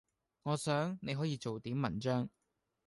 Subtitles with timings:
[0.45, 2.27] “我想，你可以做點文章……”